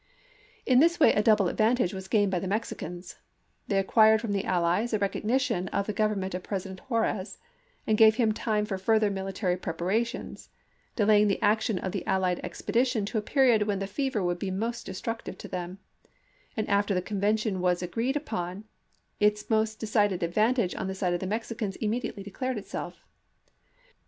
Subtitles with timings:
[0.65, 3.17] In this way a double advantage was gained by the Mexicans:
[3.67, 7.37] they acquired from the allies a recognition of the government of President Juarez
[7.85, 10.49] and gave him time for further military prepara tions,
[10.95, 14.49] delaying the action of the allied expedition to a period when the fever would be
[14.49, 15.77] most destruc tive to them;
[16.57, 18.63] and after the convention was agreed upon,
[19.19, 23.05] its most decided advantage on the side of the Mexicans immediately declared itself.